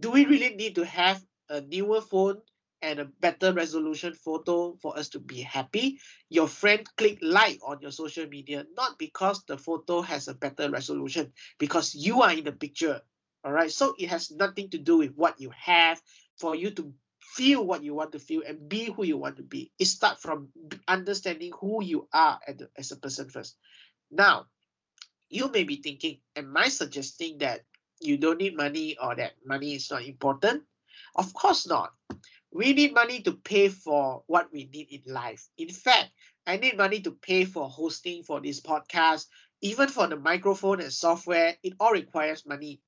do 0.00 0.10
we 0.10 0.26
really 0.26 0.54
need 0.54 0.76
to 0.76 0.84
have 0.84 1.24
a 1.48 1.60
newer 1.60 2.00
phone 2.00 2.40
and 2.82 3.00
a 3.00 3.04
better 3.04 3.52
resolution 3.52 4.14
photo 4.14 4.76
for 4.80 4.96
us 4.96 5.08
to 5.10 5.18
be 5.18 5.40
happy? 5.40 5.98
Your 6.28 6.46
friend 6.46 6.88
click 6.96 7.18
like 7.22 7.58
on 7.66 7.80
your 7.80 7.90
social 7.90 8.26
media, 8.26 8.64
not 8.76 8.98
because 8.98 9.44
the 9.44 9.58
photo 9.58 10.02
has 10.02 10.28
a 10.28 10.34
better 10.34 10.70
resolution, 10.70 11.32
because 11.58 11.94
you 11.94 12.22
are 12.22 12.32
in 12.32 12.44
the 12.44 12.52
picture. 12.52 13.00
All 13.44 13.52
right. 13.52 13.70
So 13.70 13.94
it 13.98 14.08
has 14.08 14.30
nothing 14.30 14.70
to 14.70 14.78
do 14.78 14.98
with 14.98 15.14
what 15.16 15.40
you 15.40 15.50
have 15.50 16.00
for 16.36 16.54
you 16.54 16.70
to 16.72 16.92
feel 17.34 17.64
what 17.64 17.84
you 17.84 17.94
want 17.94 18.12
to 18.12 18.18
feel 18.18 18.42
and 18.46 18.68
be 18.68 18.86
who 18.86 19.04
you 19.04 19.16
want 19.16 19.36
to 19.36 19.42
be. 19.42 19.70
It 19.78 19.86
starts 19.86 20.22
from 20.22 20.48
understanding 20.86 21.52
who 21.60 21.82
you 21.82 22.08
are 22.12 22.38
as 22.76 22.92
a, 22.92 22.96
person 22.96 23.28
first. 23.28 23.56
Now, 24.10 24.46
you 25.28 25.50
may 25.50 25.64
be 25.64 25.76
thinking, 25.76 26.18
am 26.36 26.56
I 26.56 26.68
suggesting 26.68 27.38
that 27.38 27.62
you 28.00 28.16
don't 28.16 28.38
need 28.38 28.56
money 28.56 28.96
or 29.00 29.14
that 29.14 29.32
money 29.44 29.74
is 29.74 29.90
not 29.90 30.04
important? 30.04 30.62
Of 31.16 31.34
course 31.34 31.66
not. 31.66 31.92
We 32.50 32.72
need 32.72 32.94
money 32.94 33.20
to 33.22 33.32
pay 33.32 33.68
for 33.68 34.22
what 34.26 34.48
we 34.52 34.64
need 34.72 34.88
in 34.90 35.12
life. 35.12 35.48
In 35.58 35.68
fact, 35.68 36.10
I 36.46 36.56
need 36.56 36.78
money 36.78 37.00
to 37.02 37.10
pay 37.10 37.44
for 37.44 37.68
hosting 37.68 38.22
for 38.22 38.40
this 38.40 38.60
podcast, 38.60 39.26
even 39.60 39.88
for 39.88 40.06
the 40.06 40.16
microphone 40.16 40.80
and 40.80 40.92
software. 40.92 41.56
It 41.62 41.74
all 41.78 41.92
requires 41.92 42.46
money. 42.46 42.80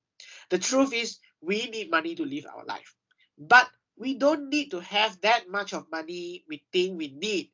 The 0.49 0.57
truth 0.57 0.93
is, 0.93 1.19
we 1.41 1.69
need 1.69 1.91
money 1.91 2.15
to 2.15 2.25
live 2.25 2.47
our 2.47 2.65
life. 2.65 2.95
But 3.37 3.69
we 3.97 4.15
don't 4.15 4.49
need 4.49 4.71
to 4.71 4.79
have 4.79 5.19
that 5.21 5.49
much 5.49 5.73
of 5.73 5.91
money 5.91 6.43
we 6.47 6.63
think 6.71 6.97
we 6.97 7.07
need 7.09 7.51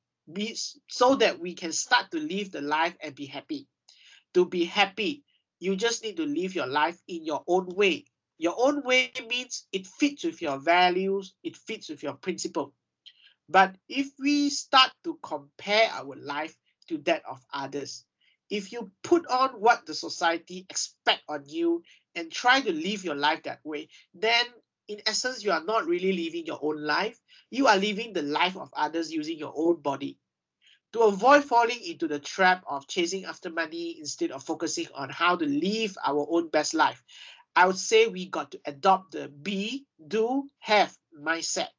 so 0.87 1.15
that 1.15 1.39
we 1.39 1.53
can 1.53 1.71
start 1.71 2.11
to 2.11 2.19
live 2.19 2.51
the 2.51 2.61
life 2.61 2.95
and 3.01 3.15
be 3.15 3.25
happy. 3.25 3.67
To 4.33 4.45
be 4.45 4.65
happy, 4.65 5.23
you 5.59 5.75
just 5.75 6.03
need 6.03 6.17
to 6.17 6.25
live 6.25 6.53
your 6.53 6.67
life 6.67 6.99
in 7.07 7.25
your 7.25 7.43
own 7.47 7.67
way. 7.67 8.05
Your 8.37 8.55
own 8.57 8.83
way 8.83 9.11
means 9.27 9.65
it 9.71 9.87
fits 9.87 10.23
with 10.23 10.41
your 10.41 10.59
values, 10.59 11.33
it 11.43 11.55
fits 11.55 11.89
with 11.89 12.03
your 12.03 12.13
principle. 12.13 12.73
But 13.49 13.75
if 13.87 14.07
we 14.19 14.49
start 14.49 14.91
to 15.05 15.17
compare 15.23 15.89
our 15.91 16.15
life 16.15 16.55
to 16.89 16.97
that 16.99 17.23
of 17.27 17.43
others, 17.53 18.03
if 18.49 18.71
you 18.71 18.91
put 19.03 19.25
on 19.27 19.51
what 19.51 19.85
the 19.85 19.93
society 19.93 20.65
expect 20.69 21.21
on 21.27 21.43
you 21.47 21.83
and 22.15 22.31
try 22.31 22.61
to 22.61 22.71
live 22.71 23.03
your 23.03 23.15
life 23.15 23.43
that 23.43 23.59
way, 23.63 23.89
then 24.13 24.45
in 24.87 25.01
essence, 25.05 25.43
you 25.43 25.51
are 25.51 25.63
not 25.63 25.85
really 25.85 26.13
living 26.13 26.45
your 26.45 26.59
own 26.61 26.81
life. 26.81 27.19
You 27.49 27.67
are 27.67 27.77
living 27.77 28.13
the 28.13 28.21
life 28.21 28.55
of 28.57 28.73
others 28.73 29.11
using 29.11 29.37
your 29.37 29.53
own 29.55 29.81
body. 29.81 30.17
To 30.93 31.01
avoid 31.01 31.43
falling 31.43 31.81
into 31.83 32.07
the 32.07 32.19
trap 32.19 32.63
of 32.67 32.87
chasing 32.87 33.25
after 33.25 33.49
money 33.49 33.97
instead 33.99 34.31
of 34.31 34.43
focusing 34.43 34.87
on 34.95 35.09
how 35.09 35.35
to 35.35 35.45
live 35.45 35.97
our 36.05 36.25
own 36.29 36.49
best 36.49 36.73
life, 36.73 37.03
I 37.55 37.67
would 37.67 37.77
say 37.77 38.07
we 38.07 38.27
got 38.27 38.51
to 38.51 38.61
adopt 38.65 39.11
the 39.11 39.27
be, 39.27 39.85
do, 40.07 40.49
have 40.59 40.95
mindset. 41.19 41.69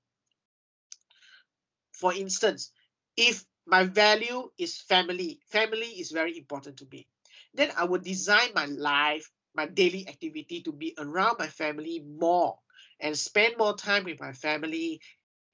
For 1.92 2.14
instance, 2.14 2.70
if 3.16 3.44
my 3.66 3.84
value 3.84 4.50
is 4.58 4.80
family, 4.80 5.40
family 5.48 5.86
is 5.86 6.10
very 6.10 6.36
important 6.36 6.78
to 6.78 6.86
me, 6.90 7.06
then 7.54 7.72
I 7.76 7.84
would 7.84 8.04
design 8.04 8.50
my 8.54 8.66
life, 8.66 9.30
my 9.54 9.66
daily 9.66 10.06
activity 10.08 10.62
to 10.62 10.72
be 10.72 10.94
around 10.98 11.38
my 11.38 11.48
family 11.48 12.00
more 12.00 12.58
and 13.00 13.16
spend 13.16 13.56
more 13.58 13.76
time 13.76 14.04
with 14.04 14.20
my 14.20 14.32
family 14.32 15.00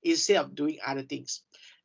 instead 0.02 0.36
of 0.36 0.54
doing 0.54 0.78
other 0.84 1.02
things 1.02 1.42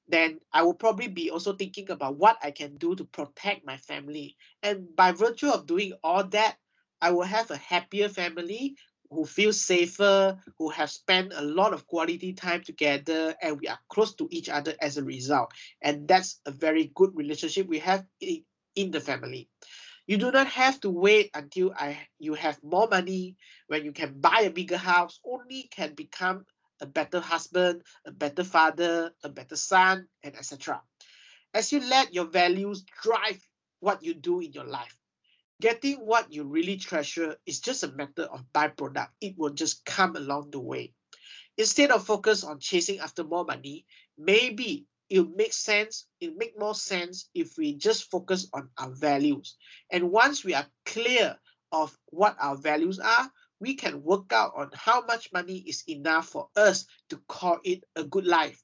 then 0.09 0.39
I 0.51 0.63
will 0.63 0.73
probably 0.73 1.07
be 1.07 1.29
also 1.29 1.53
thinking 1.53 1.89
about 1.91 2.17
what 2.17 2.37
I 2.43 2.51
can 2.51 2.75
do 2.77 2.95
to 2.95 3.05
protect 3.05 3.65
my 3.65 3.77
family. 3.77 4.35
And 4.63 4.95
by 4.95 5.11
virtue 5.11 5.49
of 5.49 5.67
doing 5.67 5.93
all 6.03 6.23
that, 6.29 6.57
I 7.01 7.11
will 7.11 7.23
have 7.23 7.51
a 7.51 7.57
happier 7.57 8.09
family 8.09 8.75
who 9.11 9.25
feel 9.25 9.53
safer, 9.53 10.37
who 10.57 10.69
have 10.69 10.89
spent 10.89 11.33
a 11.33 11.41
lot 11.41 11.73
of 11.73 11.87
quality 11.87 12.33
time 12.33 12.61
together, 12.63 13.35
and 13.41 13.59
we 13.59 13.67
are 13.67 13.79
close 13.89 14.13
to 14.15 14.27
each 14.31 14.49
other 14.49 14.73
as 14.81 14.97
a 14.97 15.03
result. 15.03 15.51
And 15.81 16.07
that's 16.07 16.39
a 16.45 16.51
very 16.51 16.91
good 16.93 17.11
relationship 17.15 17.67
we 17.67 17.79
have 17.79 18.05
in, 18.19 18.43
in 18.75 18.91
the 18.91 18.99
family. 18.99 19.49
You 20.09 20.17
do 20.17 20.31
not 20.31 20.47
have 20.47 20.81
to 20.81 20.89
wait 20.89 21.29
until 21.35 21.71
I 21.71 21.95
you 22.17 22.33
have 22.33 22.57
more 22.63 22.87
money 22.87 23.37
when 23.67 23.85
you 23.85 23.91
can 23.91 24.19
buy 24.19 24.41
a 24.41 24.49
bigger 24.49 24.75
house, 24.75 25.19
only 25.23 25.69
can 25.69 25.93
become 25.93 26.47
a 26.81 26.87
better 26.87 27.19
husband, 27.19 27.83
a 28.05 28.11
better 28.11 28.43
father, 28.43 29.13
a 29.23 29.29
better 29.29 29.55
son, 29.55 30.07
and 30.23 30.35
etc. 30.35 30.81
As 31.53 31.71
you 31.71 31.81
let 31.81 32.11
your 32.11 32.25
values 32.25 32.85
drive 33.03 33.37
what 33.81 34.01
you 34.01 34.15
do 34.15 34.39
in 34.39 34.51
your 34.51 34.65
life, 34.65 34.97
getting 35.61 35.97
what 35.97 36.33
you 36.33 36.43
really 36.43 36.77
treasure 36.77 37.35
is 37.45 37.59
just 37.59 37.83
a 37.83 37.91
matter 37.91 38.23
of 38.23 38.51
byproduct. 38.51 39.09
It 39.21 39.37
will 39.37 39.53
just 39.53 39.85
come 39.85 40.15
along 40.15 40.49
the 40.49 40.59
way. 40.59 40.95
Instead 41.55 41.91
of 41.91 42.03
focus 42.03 42.43
on 42.43 42.59
chasing 42.59 42.97
after 42.97 43.23
more 43.23 43.45
money, 43.45 43.85
maybe 44.17 44.87
it 45.09 45.35
makes 45.35 45.57
sense 45.57 46.05
it 46.19 46.37
make 46.37 46.57
more 46.59 46.75
sense 46.75 47.29
if 47.33 47.57
we 47.57 47.73
just 47.73 48.09
focus 48.11 48.47
on 48.53 48.69
our 48.77 48.91
values. 48.91 49.55
And 49.91 50.11
once 50.11 50.43
we 50.43 50.53
are 50.53 50.67
clear 50.85 51.37
of 51.71 51.95
what 52.07 52.35
our 52.39 52.55
values 52.55 52.99
are 52.99 53.31
we 53.59 53.75
can 53.75 54.03
work 54.03 54.31
out 54.31 54.53
on 54.55 54.69
how 54.73 55.05
much 55.05 55.31
money 55.33 55.57
is 55.67 55.83
enough 55.87 56.27
for 56.29 56.47
us 56.55 56.85
to 57.09 57.17
call 57.27 57.59
it 57.63 57.83
a 57.95 58.03
good 58.03 58.25
life. 58.25 58.61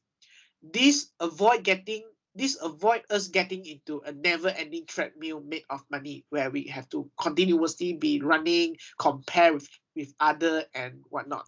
This 0.62 1.12
avoid 1.20 1.64
getting 1.64 2.04
this 2.38 2.58
avoid 2.62 3.04
us 3.10 3.30
getting 3.30 3.66
into 3.66 4.02
a 4.06 4.12
never-ending 4.12 4.86
treadmill 4.88 5.40
made 5.40 5.64
of 5.70 5.82
money 5.90 6.26
where 6.32 6.50
we 6.50 6.64
have 6.68 6.90
to 6.90 7.10
continuously 7.20 7.94
be 7.94 8.20
running 8.22 8.76
compare 9.00 9.54
with 9.54 9.70
with 9.96 10.14
other 10.20 10.66
and 10.74 11.02
whatnot. 11.10 11.46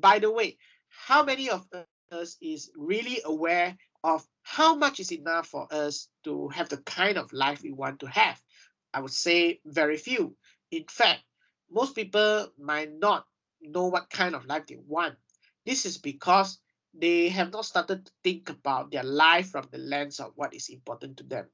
By 0.00 0.18
the 0.18 0.30
way 0.30 0.58
how 0.88 1.24
many 1.24 1.50
of 1.50 1.66
us 2.10 2.36
is 2.40 2.70
really 2.76 3.20
aware 3.24 3.76
of 4.04 4.26
how 4.42 4.74
much 4.74 5.00
is 5.00 5.12
enough 5.12 5.46
for 5.46 5.66
us 5.70 6.08
to 6.24 6.48
have 6.48 6.68
the 6.68 6.78
kind 6.78 7.18
of 7.18 7.32
life 7.32 7.62
we 7.62 7.72
want 7.72 8.00
to 8.00 8.06
have. 8.06 8.40
I 8.94 9.00
would 9.00 9.12
say 9.12 9.60
very 9.64 9.96
few. 9.96 10.36
In 10.70 10.84
fact, 10.88 11.20
most 11.70 11.94
people 11.94 12.48
might 12.58 12.92
not 12.92 13.26
know 13.60 13.86
what 13.86 14.10
kind 14.10 14.34
of 14.34 14.46
life 14.46 14.66
they 14.66 14.78
want. 14.86 15.16
This 15.66 15.84
is 15.84 15.98
because 15.98 16.58
they 16.94 17.28
have 17.28 17.52
not 17.52 17.66
started 17.66 18.06
to 18.06 18.12
think 18.24 18.48
about 18.48 18.90
their 18.90 19.02
life 19.02 19.50
from 19.50 19.68
the 19.70 19.78
lens 19.78 20.20
of 20.20 20.32
what 20.36 20.54
is 20.54 20.68
important 20.68 21.18
to 21.18 21.24
them. 21.24 21.46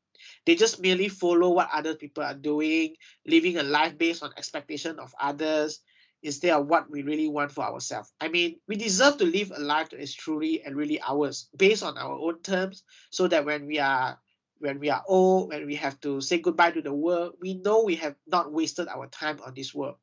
They 0.46 0.54
just 0.54 0.80
merely 0.80 1.08
follow 1.08 1.50
what 1.50 1.70
other 1.72 1.94
people 1.96 2.22
are 2.22 2.34
doing, 2.34 2.94
living 3.26 3.56
a 3.56 3.62
life 3.62 3.98
based 3.98 4.22
on 4.22 4.32
expectation 4.36 4.98
of 4.98 5.14
others, 5.20 5.80
instead 6.24 6.52
of 6.52 6.66
what 6.66 6.90
we 6.90 7.02
really 7.02 7.28
want 7.28 7.52
for 7.52 7.62
ourselves. 7.62 8.12
I 8.20 8.28
mean, 8.28 8.58
we 8.66 8.76
deserve 8.76 9.18
to 9.18 9.26
live 9.26 9.52
a 9.54 9.60
life 9.60 9.90
that 9.90 10.00
is 10.00 10.14
truly 10.14 10.62
and 10.64 10.74
really 10.74 11.00
ours, 11.06 11.48
based 11.56 11.84
on 11.84 11.98
our 11.98 12.14
own 12.14 12.40
terms, 12.42 12.82
so 13.10 13.28
that 13.28 13.44
when 13.44 13.66
we 13.66 13.78
are 13.78 14.18
when 14.58 14.80
we 14.80 14.88
are 14.88 15.04
old, 15.06 15.50
when 15.50 15.66
we 15.66 15.74
have 15.74 16.00
to 16.00 16.20
say 16.22 16.38
goodbye 16.38 16.70
to 16.70 16.80
the 16.80 16.94
world, 16.94 17.34
we 17.40 17.54
know 17.54 17.82
we 17.82 17.96
have 17.96 18.14
not 18.26 18.50
wasted 18.50 18.88
our 18.88 19.06
time 19.08 19.38
on 19.44 19.52
this 19.54 19.74
world. 19.74 19.96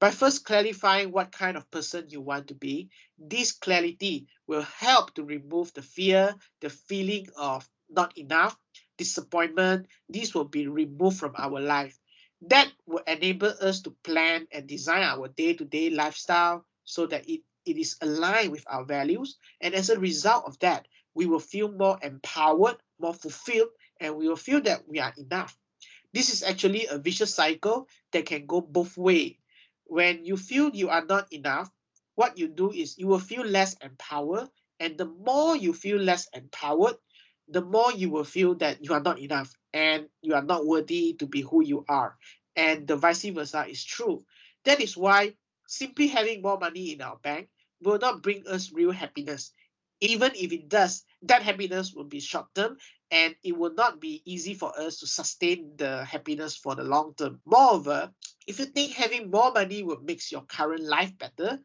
By 0.00 0.10
first 0.10 0.44
clarifying 0.44 1.12
what 1.12 1.30
kind 1.30 1.56
of 1.56 1.70
person 1.70 2.06
you 2.08 2.20
want 2.20 2.48
to 2.48 2.54
be, 2.54 2.90
this 3.18 3.52
clarity 3.52 4.26
will 4.48 4.62
help 4.62 5.14
to 5.14 5.22
remove 5.22 5.72
the 5.74 5.82
fear, 5.82 6.34
the 6.60 6.70
feeling 6.70 7.28
of 7.36 7.68
not 7.88 8.18
enough, 8.18 8.56
disappointment. 8.98 9.86
This 10.08 10.34
will 10.34 10.46
be 10.48 10.66
removed 10.66 11.18
from 11.18 11.34
our 11.38 11.60
life 11.60 11.96
that 12.48 12.70
will 12.86 13.02
enable 13.06 13.52
us 13.60 13.82
to 13.82 13.90
plan 14.02 14.48
and 14.52 14.66
design 14.66 15.02
our 15.02 15.28
day-to-day 15.28 15.90
lifestyle 15.90 16.64
so 16.84 17.06
that 17.06 17.28
it, 17.28 17.42
it 17.64 17.76
is 17.78 17.96
aligned 18.00 18.50
with 18.50 18.64
our 18.66 18.84
values. 18.84 19.36
And 19.60 19.74
as 19.74 19.90
a 19.90 19.98
result 19.98 20.44
of 20.46 20.58
that, 20.58 20.88
we 21.14 21.26
will 21.26 21.40
feel 21.40 21.70
more 21.70 21.98
empowered, 22.02 22.76
more 22.98 23.14
fulfilled, 23.14 23.68
and 24.00 24.16
we 24.16 24.28
will 24.28 24.36
feel 24.36 24.60
that 24.62 24.88
we 24.88 24.98
are 24.98 25.12
enough. 25.16 25.56
This 26.12 26.32
is 26.32 26.42
actually 26.42 26.86
a 26.86 26.98
vicious 26.98 27.34
cycle 27.34 27.86
that 28.12 28.26
can 28.26 28.46
go 28.46 28.60
both 28.60 28.96
ways. 28.96 29.36
When 29.84 30.24
you 30.24 30.36
feel 30.36 30.70
you 30.70 30.88
are 30.88 31.04
not 31.04 31.32
enough, 31.32 31.70
what 32.16 32.38
you 32.38 32.48
do 32.48 32.72
is 32.72 32.98
you 32.98 33.06
will 33.06 33.20
feel 33.20 33.44
less 33.44 33.76
empowered. 33.82 34.48
And 34.80 34.98
the 34.98 35.06
more 35.06 35.54
you 35.56 35.72
feel 35.72 35.98
less 35.98 36.28
empowered, 36.34 36.96
the 37.48 37.62
more 37.62 37.92
you 37.92 38.10
will 38.10 38.24
feel 38.24 38.56
that 38.56 38.84
you 38.84 38.94
are 38.94 39.00
not 39.00 39.20
enough 39.20 39.54
and 39.72 40.08
you 40.20 40.34
are 40.34 40.42
not 40.42 40.66
worthy 40.66 41.14
to 41.14 41.26
be 41.26 41.42
who 41.42 41.62
you 41.62 41.84
are. 41.88 42.16
And 42.56 42.86
the 42.86 42.96
vice 42.96 43.24
versa 43.24 43.66
is 43.68 43.84
true. 43.84 44.24
That 44.64 44.80
is 44.80 44.96
why 44.96 45.34
simply 45.66 46.08
having 46.08 46.42
more 46.42 46.58
money 46.58 46.92
in 46.92 47.00
our 47.00 47.16
bank 47.16 47.48
will 47.82 47.98
not 47.98 48.22
bring 48.22 48.46
us 48.46 48.72
real 48.72 48.92
happiness. 48.92 49.52
Even 50.00 50.32
if 50.34 50.52
it 50.52 50.68
does, 50.68 51.04
that 51.22 51.42
happiness 51.42 51.92
will 51.94 52.04
be 52.04 52.20
short 52.20 52.54
term 52.54 52.76
and 53.10 53.36
it 53.44 53.56
will 53.56 53.72
not 53.74 54.00
be 54.00 54.22
easy 54.24 54.54
for 54.54 54.76
us 54.78 54.98
to 54.98 55.06
sustain 55.06 55.72
the 55.76 56.04
happiness 56.04 56.56
for 56.56 56.74
the 56.74 56.82
long 56.82 57.14
term. 57.14 57.40
Moreover, 57.44 58.10
if 58.46 58.58
you 58.58 58.66
think 58.66 58.92
having 58.92 59.30
more 59.30 59.52
money 59.52 59.82
will 59.82 60.00
make 60.02 60.30
your 60.32 60.42
current 60.42 60.82
life 60.82 61.16
better, 61.18 61.60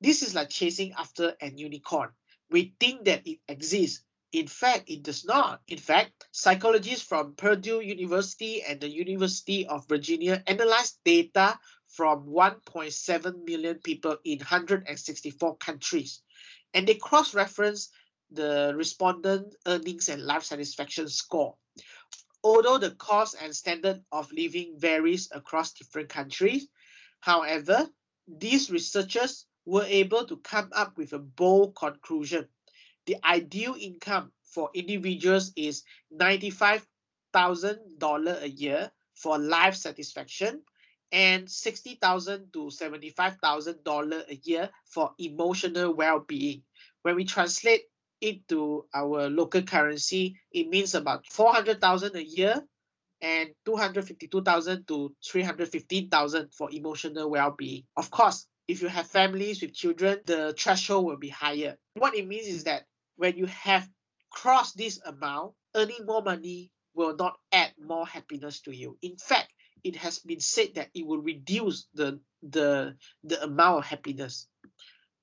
this 0.00 0.22
is 0.22 0.34
like 0.34 0.48
chasing 0.50 0.92
after 0.96 1.34
an 1.40 1.58
unicorn. 1.58 2.10
We 2.50 2.74
think 2.80 3.04
that 3.04 3.26
it 3.26 3.40
exists, 3.48 4.04
In 4.32 4.46
fact, 4.46 4.90
it 4.90 5.02
does 5.02 5.24
not. 5.24 5.62
In 5.68 5.78
fact, 5.78 6.26
psychologists 6.32 7.04
from 7.04 7.34
Purdue 7.34 7.80
University 7.80 8.62
and 8.62 8.78
the 8.78 8.88
University 8.88 9.66
of 9.66 9.88
Virginia 9.88 10.42
analyzed 10.46 10.98
data 11.04 11.58
from 11.86 12.26
1.7 12.26 13.44
million 13.44 13.76
people 13.76 14.18
in 14.24 14.38
164 14.38 15.56
countries. 15.56 16.20
And 16.74 16.86
they 16.86 16.96
cross-referenced 16.96 17.90
the 18.30 18.74
respondent 18.76 19.54
earnings 19.66 20.10
and 20.10 20.22
life 20.22 20.44
satisfaction 20.44 21.08
score. 21.08 21.56
Although 22.44 22.78
the 22.78 22.90
cost 22.90 23.34
and 23.42 23.56
standard 23.56 24.04
of 24.12 24.30
living 24.30 24.74
varies 24.78 25.30
across 25.32 25.72
different 25.72 26.10
countries, 26.10 26.68
however, 27.20 27.88
these 28.28 28.70
researchers 28.70 29.46
were 29.64 29.84
able 29.84 30.26
to 30.26 30.36
come 30.36 30.68
up 30.74 30.98
with 30.98 31.14
a 31.14 31.18
bold 31.18 31.74
conclusion 31.74 32.46
the 33.08 33.16
ideal 33.24 33.74
income 33.80 34.30
for 34.44 34.70
individuals 34.74 35.50
is 35.56 35.82
$95,000 36.14 38.42
a 38.42 38.50
year 38.50 38.92
for 39.14 39.38
life 39.38 39.74
satisfaction 39.74 40.60
and 41.10 41.46
$60,000 41.46 42.52
to 42.52 42.68
$75,000 42.68 44.30
a 44.30 44.36
year 44.44 44.68
for 44.84 45.14
emotional 45.18 45.94
well-being. 45.94 46.62
When 47.02 47.16
we 47.16 47.24
translate 47.24 47.84
it 48.20 48.46
to 48.48 48.84
our 48.94 49.30
local 49.30 49.62
currency, 49.62 50.36
it 50.52 50.68
means 50.68 50.94
about 50.94 51.24
400,000 51.26 52.14
a 52.14 52.22
year 52.22 52.62
and 53.22 53.54
252,000 53.64 54.86
to 54.86 55.14
315,000 55.24 56.52
for 56.52 56.70
emotional 56.70 57.30
well-being. 57.30 57.84
Of 57.96 58.10
course, 58.10 58.46
if 58.68 58.82
you 58.82 58.88
have 58.88 59.06
families 59.06 59.62
with 59.62 59.72
children, 59.72 60.20
the 60.26 60.54
threshold 60.58 61.06
will 61.06 61.16
be 61.16 61.30
higher. 61.30 61.78
What 61.94 62.14
it 62.14 62.28
means 62.28 62.48
is 62.48 62.64
that 62.64 62.84
when 63.18 63.36
you 63.36 63.46
have 63.46 63.86
crossed 64.30 64.76
this 64.76 65.00
amount, 65.04 65.52
earning 65.74 66.06
more 66.06 66.22
money 66.22 66.70
will 66.94 67.14
not 67.16 67.36
add 67.52 67.72
more 67.78 68.06
happiness 68.06 68.60
to 68.62 68.74
you. 68.74 68.96
In 69.02 69.16
fact, 69.16 69.52
it 69.84 69.96
has 69.96 70.20
been 70.20 70.40
said 70.40 70.74
that 70.76 70.90
it 70.94 71.06
will 71.06 71.20
reduce 71.20 71.86
the 71.94 72.20
the 72.42 72.96
the 73.24 73.42
amount 73.42 73.78
of 73.78 73.86
happiness. 73.86 74.46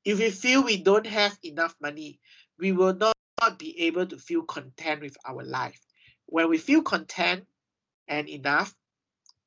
If 0.03 0.19
we 0.19 0.29
feel 0.29 0.63
we 0.63 0.77
don't 0.77 1.07
have 1.07 1.37
enough 1.43 1.75
money, 1.81 2.19
we 2.59 2.73
will 2.73 2.93
not, 2.93 3.15
not 3.41 3.57
be 3.57 3.87
able 3.87 4.05
to 4.05 4.17
feel 4.17 4.43
content 4.43 5.01
with 5.01 5.17
our 5.25 5.43
life. 5.43 5.79
When 6.27 6.49
we 6.49 6.57
feel 6.57 6.81
content 6.81 7.45
and 8.07 8.29
enough, 8.29 8.75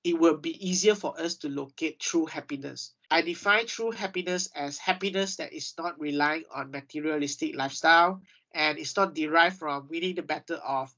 it 0.05 0.19
will 0.19 0.37
be 0.37 0.57
easier 0.67 0.95
for 0.95 1.21
us 1.21 1.37
to 1.37 1.49
locate 1.49 2.01
true 2.01 2.27
happiness. 2.27 2.95
I 3.11 3.23
define 3.23 3.67
true 3.67 3.91
happiness 3.91 4.49
as 4.55 4.79
happiness 4.79 5.37
that 5.37 5.53
is 5.53 5.75
not 5.79 6.01
relying 6.01 6.45
on 6.55 6.71
materialistic 6.71 7.55
lifestyle 7.57 8.23
and 8.55 8.79
it's 8.79 8.97
not 8.97 9.15
derived 9.15 9.59
from 9.59 9.89
winning 9.89 10.15
the 10.15 10.23
battle 10.23 10.61
of 10.65 10.95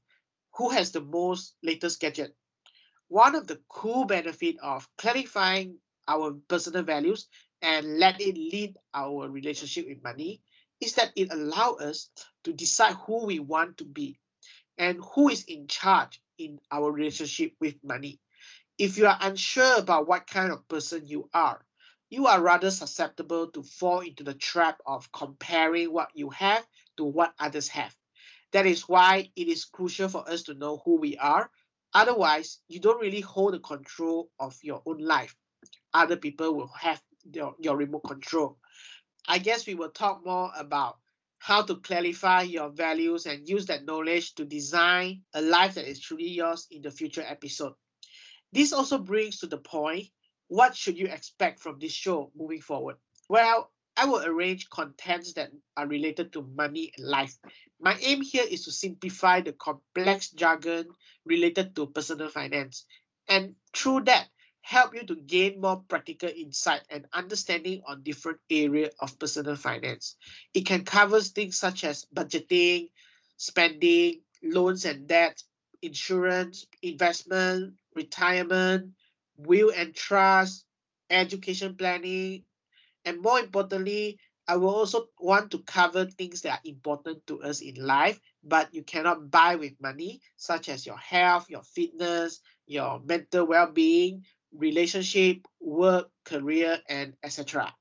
who 0.55 0.69
has 0.69 0.91
the 0.91 1.01
most 1.01 1.55
latest 1.63 1.99
gadget. 1.99 2.35
One 3.07 3.35
of 3.35 3.47
the 3.47 3.59
cool 3.69 4.05
benefit 4.05 4.57
of 4.61 4.87
clarifying 4.97 5.77
our 6.07 6.33
personal 6.47 6.83
values 6.83 7.27
and 7.61 7.99
let 7.99 8.21
it 8.21 8.35
lead 8.35 8.77
our 8.93 9.29
relationship 9.29 9.87
with 9.87 10.03
money 10.03 10.41
is 10.79 10.95
that 10.95 11.11
it 11.15 11.31
allows 11.31 11.81
us 11.81 12.09
to 12.43 12.53
decide 12.53 12.95
who 13.05 13.25
we 13.25 13.39
want 13.39 13.77
to 13.77 13.85
be 13.85 14.17
and 14.77 14.99
who 15.13 15.29
is 15.29 15.43
in 15.43 15.67
charge 15.67 16.21
in 16.37 16.59
our 16.71 16.91
relationship 16.91 17.53
with 17.59 17.75
money. 17.83 18.19
If 18.77 18.97
you 18.97 19.05
are 19.05 19.17
unsure 19.21 19.77
about 19.77 20.07
what 20.07 20.25
kind 20.25 20.51
of 20.51 20.67
person 20.67 21.05
you 21.05 21.29
are, 21.33 21.63
you 22.09 22.27
are 22.27 22.41
rather 22.41 22.71
susceptible 22.71 23.47
to 23.51 23.63
fall 23.63 23.99
into 23.99 24.23
the 24.23 24.33
trap 24.33 24.81
of 24.85 25.11
comparing 25.11 25.93
what 25.93 26.09
you 26.15 26.29
have 26.31 26.65
to 27.01 27.05
what 27.05 27.33
others 27.39 27.67
have. 27.67 27.95
That 28.51 28.67
is 28.67 28.87
why 28.87 29.31
it 29.35 29.47
is 29.47 29.65
crucial 29.65 30.07
for 30.07 30.29
us 30.29 30.43
to 30.43 30.53
know 30.53 30.83
who 30.85 30.99
we 30.99 31.17
are. 31.17 31.49
Otherwise, 31.95 32.59
you 32.67 32.79
don't 32.79 33.01
really 33.01 33.21
hold 33.21 33.55
the 33.55 33.59
control 33.59 34.29
of 34.39 34.55
your 34.61 34.83
own 34.85 34.99
life. 34.99 35.35
Other 35.95 36.15
people 36.15 36.53
will 36.53 36.71
have 36.79 37.01
your, 37.33 37.55
your 37.59 37.75
remote 37.75 38.03
control. 38.05 38.59
I 39.27 39.39
guess 39.39 39.65
we 39.65 39.73
will 39.73 39.89
talk 39.89 40.23
more 40.23 40.51
about 40.55 40.97
how 41.39 41.63
to 41.63 41.75
clarify 41.77 42.43
your 42.43 42.69
values 42.69 43.25
and 43.25 43.49
use 43.49 43.65
that 43.65 43.85
knowledge 43.85 44.35
to 44.35 44.45
design 44.45 45.23
a 45.33 45.41
life 45.41 45.73
that 45.73 45.89
is 45.89 45.99
truly 45.99 46.29
yours 46.29 46.67
in 46.69 46.83
the 46.83 46.91
future 46.91 47.25
episode. 47.27 47.73
This 48.51 48.73
also 48.73 48.99
brings 48.99 49.39
to 49.39 49.47
the 49.47 49.57
point 49.57 50.07
what 50.49 50.75
should 50.75 50.99
you 50.99 51.07
expect 51.07 51.61
from 51.61 51.79
this 51.79 51.93
show 51.93 52.31
moving 52.35 52.61
forward? 52.61 52.97
Well, 53.27 53.71
I 54.01 54.05
will 54.05 54.25
arrange 54.25 54.67
contents 54.71 55.33
that 55.33 55.51
are 55.77 55.85
related 55.85 56.33
to 56.33 56.41
money 56.41 56.91
and 56.97 57.05
life. 57.05 57.37
My 57.79 57.95
aim 58.01 58.23
here 58.23 58.45
is 58.49 58.65
to 58.65 58.71
simplify 58.71 59.41
the 59.41 59.53
complex 59.53 60.31
jargon 60.31 60.87
related 61.23 61.75
to 61.75 61.85
personal 61.85 62.29
finance. 62.29 62.85
And 63.29 63.53
through 63.75 64.05
that, 64.05 64.25
help 64.61 64.95
you 64.95 65.03
to 65.05 65.15
gain 65.15 65.61
more 65.61 65.83
practical 65.87 66.29
insight 66.35 66.81
and 66.89 67.05
understanding 67.13 67.83
on 67.87 68.01
different 68.01 68.39
areas 68.49 68.91
of 68.99 69.19
personal 69.19 69.55
finance. 69.55 70.15
It 70.55 70.65
can 70.65 70.83
cover 70.83 71.21
things 71.21 71.59
such 71.59 71.83
as 71.83 72.07
budgeting, 72.11 72.89
spending, 73.37 74.21
loans 74.41 74.85
and 74.85 75.05
debt, 75.07 75.43
insurance, 75.83 76.65
investment, 76.81 77.75
retirement, 77.93 78.93
will 79.37 79.71
and 79.75 79.93
trust, 79.93 80.65
education 81.11 81.75
planning, 81.75 82.45
and 83.05 83.21
more 83.21 83.39
importantly, 83.39 84.19
I 84.47 84.57
will 84.57 84.73
also 84.73 85.07
want 85.19 85.51
to 85.51 85.59
cover 85.59 86.05
things 86.05 86.41
that 86.41 86.59
are 86.59 86.69
important 86.69 87.25
to 87.27 87.41
us 87.43 87.61
in 87.61 87.75
life, 87.75 88.19
but 88.43 88.73
you 88.73 88.83
cannot 88.83 89.29
buy 89.29 89.55
with 89.55 89.81
money, 89.81 90.21
such 90.35 90.67
as 90.67 90.85
your 90.85 90.97
health, 90.97 91.49
your 91.49 91.63
fitness, 91.63 92.41
your 92.65 92.99
mental 92.99 93.45
well-being, 93.45 94.25
relationship, 94.51 95.47
work, 95.59 96.09
career, 96.25 96.79
and 96.89 97.13
etc. 97.23 97.73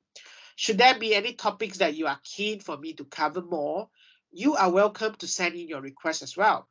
Should 0.56 0.78
there 0.78 0.98
be 0.98 1.14
any 1.14 1.32
topics 1.32 1.78
that 1.78 1.96
you 1.96 2.06
are 2.06 2.20
keen 2.22 2.60
for 2.60 2.76
me 2.76 2.92
to 2.94 3.04
cover 3.04 3.42
more, 3.42 3.88
you 4.30 4.54
are 4.54 4.70
welcome 4.70 5.14
to 5.16 5.26
send 5.26 5.54
in 5.54 5.66
your 5.66 5.80
request 5.80 6.22
as 6.22 6.36
well. 6.36 6.68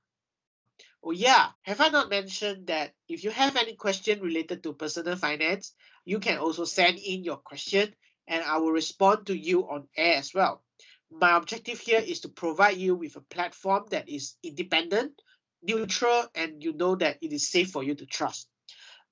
Oh 1.04 1.12
yeah, 1.12 1.50
have 1.64 1.82
I 1.82 1.90
not 1.90 2.10
mentioned 2.10 2.68
that 2.68 2.94
if 3.08 3.24
you 3.24 3.32
have 3.32 3.56
any 3.56 3.76
question 3.76 4.22
related 4.22 4.64
to 4.64 4.74
personal 4.74 5.16
finance, 5.16 5.74
you 6.06 6.20
can 6.20 6.38
also 6.38 6.66
send 6.66 7.00
in 7.00 7.24
your 7.24 7.38
question 7.38 7.94
and 8.30 8.44
I 8.44 8.58
will 8.60 8.72
respond 8.72 9.26
to 9.28 9.38
you 9.38 9.68
on 9.68 9.88
air 9.98 10.15
as 10.18 10.34
well. 10.34 10.63
My 11.12 11.36
objective 11.36 11.80
here 11.80 12.00
is 12.00 12.22
to 12.22 12.30
provide 12.30 12.78
you 12.78 12.96
with 12.96 13.15
a 13.15 13.22
platform 13.22 13.86
that 13.89 14.08
is 14.08 14.36
independent, 14.44 15.20
neutral, 15.63 16.26
and 16.36 16.63
you 16.63 16.74
know 16.74 16.96
that 16.96 17.18
it 17.22 17.34
is 17.34 17.50
safe 17.50 17.72
for 17.72 17.84
you 17.84 17.96
to 17.96 18.06
trust. 18.06 18.48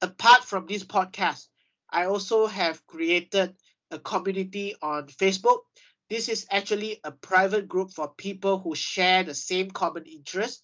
Apart 0.01 0.43
from 0.43 0.67
this 0.67 0.83
podcast, 0.83 1.47
I 1.89 2.05
also 2.05 2.45
have 2.45 2.85
created 2.85 3.55
a 3.89 3.97
community 3.97 4.75
on 4.81 5.07
Facebook. 5.07 5.61
This 6.09 6.29
is 6.29 6.45
actually 6.51 6.99
a 7.03 7.11
private 7.11 7.67
group 7.67 7.91
for 7.91 8.13
people 8.15 8.59
who 8.59 8.75
share 8.75 9.23
the 9.23 9.33
same 9.33 9.71
common 9.71 10.05
interest, 10.05 10.63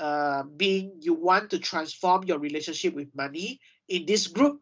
uh, 0.00 0.42
being 0.42 0.96
you 1.00 1.14
want 1.14 1.50
to 1.50 1.58
transform 1.60 2.24
your 2.24 2.38
relationship 2.38 2.94
with 2.94 3.14
money. 3.14 3.60
In 3.88 4.06
this 4.06 4.26
group, 4.26 4.60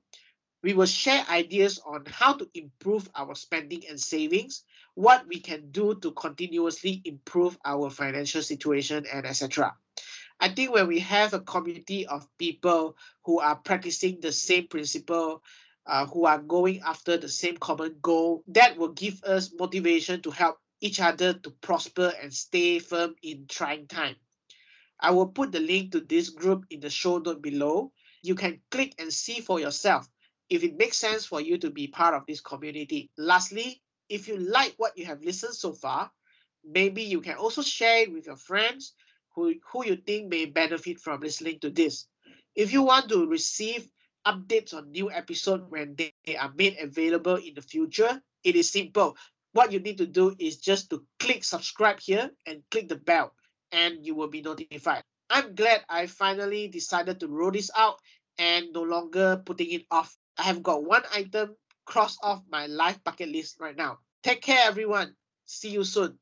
we 0.63 0.75
will 0.75 0.87
share 0.87 1.25
ideas 1.31 1.81
on 1.87 2.05
how 2.07 2.35
to 2.35 2.49
improve 2.55 3.09
our 3.15 3.35
spending 3.35 3.83
and 3.89 3.99
savings, 3.99 4.65
what 4.95 5.27
we 5.27 5.41
can 5.41 5.71
do 5.71 5.95
to 6.01 6.11
continuously 6.13 7.01
improve 7.05 7.57
our 7.65 7.89
financial 7.89 8.43
situation, 8.43 9.07
and 9.11 9.27
etc. 9.27 9.75
I 10.39 10.49
think 10.49 10.73
when 10.73 10.87
we 10.87 11.01
have 11.01 11.35
a 11.35 11.41
community 11.41 12.07
of 12.07 12.27
people 12.39 12.97
who 13.25 13.41
are 13.41 13.57
practicing 13.57 14.21
the 14.21 14.33
same 14.33 14.69
principle, 14.69 15.43
uh, 15.87 16.07
who 16.07 16.27
are 16.27 16.39
going 16.39 16.81
after 16.81 17.17
the 17.17 17.29
same 17.29 17.57
common 17.57 17.97
goal, 18.03 18.43
that 18.49 18.77
will 18.77 18.93
give 18.93 19.23
us 19.25 19.53
motivation 19.59 20.21
to 20.23 20.31
help 20.31 20.59
each 20.81 21.01
other 21.01 21.35
to 21.35 21.51
prosper 21.51 22.13
and 22.23 22.33
stay 22.33 22.79
firm 22.79 23.15
in 23.23 23.47
trying 23.49 23.87
time. 23.87 24.17
I 24.99 25.11
will 25.13 25.29
put 25.29 25.53
the 25.53 25.61
link 25.61 25.93
to 25.93 26.01
this 26.01 26.31
group 26.31 26.67
in 26.71 26.81
the 26.81 26.91
show 26.91 27.19
note 27.19 27.41
below. 27.41 27.93
You 28.23 28.35
can 28.35 28.61
click 28.71 28.95
and 28.99 29.13
see 29.13 29.41
for 29.41 29.59
yourself 29.61 30.09
if 30.51 30.65
it 30.65 30.77
makes 30.77 30.99
sense 30.99 31.25
for 31.25 31.41
you 31.41 31.57
to 31.59 31.71
be 31.71 31.87
part 31.87 32.15
of 32.15 32.27
this 32.27 32.41
community. 32.41 33.09
Lastly, 33.17 33.81
if 34.09 34.27
you 34.27 34.37
like 34.37 34.75
what 34.77 34.99
you 34.99 35.07
have 35.07 35.23
listened 35.23 35.55
so 35.55 35.73
far, 35.73 36.11
maybe 36.65 37.03
you 37.03 37.21
can 37.21 37.37
also 37.37 37.63
share 37.63 38.03
it 38.03 38.13
with 38.13 38.27
your 38.27 38.37
friends 38.37 38.93
who, 39.35 39.55
who 39.73 39.87
you 39.87 39.97
think 39.97 40.29
may 40.29 40.47
benefit 40.47 40.99
from 40.99 41.21
listening 41.21 41.61
to 41.61 41.71
this. 41.71 42.07
If 42.57 42.73
you 42.73 42.83
want 42.83 43.09
to 43.11 43.27
receive 43.27 43.89
updates 44.27 44.75
on 44.75 44.91
new 44.91 45.11
episodes 45.11 45.65
when 45.69 45.95
they, 45.97 46.13
they 46.27 46.37
are 46.37 46.53
made 46.55 46.77
available 46.79 47.37
in 47.37 47.55
the 47.55 47.63
future, 47.63 48.21
it 48.43 48.57
is 48.57 48.71
simple. 48.71 49.17
What 49.53 49.73
you 49.73 49.79
need 49.79 49.99
to 49.99 50.07
do 50.07 50.35
is 50.39 50.59
just 50.59 50.91
to 50.91 51.05
click 51.19 51.45
subscribe 51.45 52.01
here 52.01 52.31
and 52.47 52.63
click 52.71 52.89
the 52.89 52.97
bell 52.97 53.33
and 53.73 54.05
you 54.05 54.15
will 54.17 54.29
be 54.29 54.43
notified. 54.43 55.03
I'm 55.31 55.55
glad 55.55 55.85
I 55.89 56.07
finally 56.07 56.67
decided 56.67 57.21
to 57.21 57.29
roll 57.29 57.53
this 57.53 57.71
out 57.77 58.01
and 58.39 58.73
no 58.73 58.83
longer 58.83 59.41
putting 59.45 59.71
it 59.71 59.87
off. 59.91 60.17
I 60.41 60.45
have 60.45 60.63
got 60.63 60.85
one 60.85 61.03
item 61.13 61.55
crossed 61.85 62.19
off 62.23 62.43
my 62.51 62.65
life 62.67 62.99
bucket 63.05 63.29
list 63.29 63.59
right 63.61 63.77
now. 63.77 63.99
Take 64.23 64.41
care, 64.41 64.67
everyone. 64.67 65.15
See 65.45 65.69
you 65.69 65.85
soon. 65.85 66.19